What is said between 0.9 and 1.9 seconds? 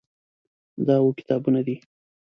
اووه کتابونه دي.